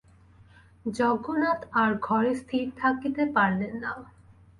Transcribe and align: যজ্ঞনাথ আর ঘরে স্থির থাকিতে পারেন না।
যজ্ঞনাথ 0.89 1.61
আর 1.73 1.91
ঘরে 2.01 2.31
স্থির 2.35 2.65
থাকিতে 2.77 3.23
পারেন 3.35 3.73
না। 3.75 3.91